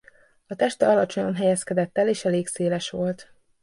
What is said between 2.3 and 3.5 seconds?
széles volt.